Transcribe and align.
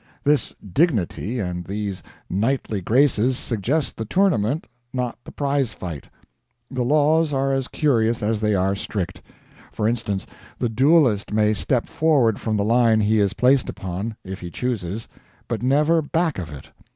This 0.23 0.55
dignity 0.73 1.39
and 1.39 1.63
these 1.65 2.01
knightly 2.27 2.81
graces 2.81 3.37
suggest 3.37 3.97
the 3.97 4.03
tournament, 4.03 4.65
not 4.91 5.15
the 5.23 5.31
prize 5.31 5.73
fight. 5.73 6.05
The 6.71 6.81
laws 6.81 7.33
are 7.33 7.53
as 7.53 7.67
curious 7.67 8.23
as 8.23 8.41
they 8.41 8.55
are 8.55 8.73
strict. 8.73 9.21
For 9.71 9.87
instance, 9.87 10.25
the 10.57 10.69
duelist 10.69 11.31
may 11.31 11.53
step 11.53 11.85
forward 11.87 12.39
from 12.39 12.57
the 12.57 12.65
line 12.65 13.01
he 13.01 13.19
is 13.19 13.33
placed 13.33 13.69
upon, 13.69 14.15
if 14.25 14.39
he 14.39 14.49
chooses, 14.49 15.07
but 15.47 15.61
never 15.61 16.01
back 16.01 16.39
of 16.39 16.49
it. 16.51 16.71